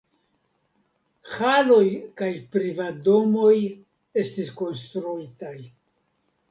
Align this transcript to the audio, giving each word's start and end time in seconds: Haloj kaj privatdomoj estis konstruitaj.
Haloj 1.33 1.85
kaj 2.23 2.31
privatdomoj 2.57 3.55
estis 4.25 4.53
konstruitaj. 4.65 5.59